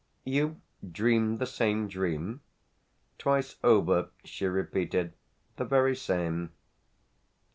[0.23, 0.55] "You've
[0.91, 2.41] dreamed the same dream?"
[3.19, 5.13] "Twice over," she repeated.
[5.57, 6.53] "The very same."